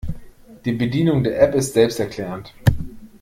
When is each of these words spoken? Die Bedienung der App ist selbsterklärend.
Die 0.65 0.71
Bedienung 0.71 1.23
der 1.23 1.39
App 1.39 1.53
ist 1.53 1.75
selbsterklärend. 1.75 2.55